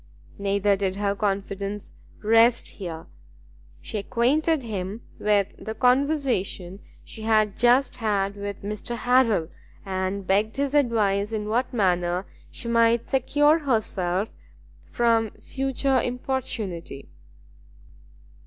[0.39, 1.93] Neither did her confidence
[2.23, 3.05] rest here;
[3.81, 9.49] she acquainted him with the conversation she had just had with Mr Harrel,
[9.85, 14.31] and begged his advice in what manner she might secure herself
[14.89, 17.11] from further importunity.